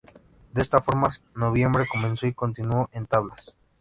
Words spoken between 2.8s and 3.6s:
en tablas.